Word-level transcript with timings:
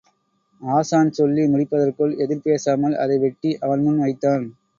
ஆசான் 0.61 1.11
சொல்லி 1.11 1.43
முடிப்பதற்குள் 1.45 2.15
எதிர் 2.17 2.43
பேசாமல் 2.43 2.95
அதை 2.95 3.19
வெட்டி 3.19 3.53
அவன் 3.59 3.83
முன் 3.83 3.99
வைத்தான். 3.99 4.47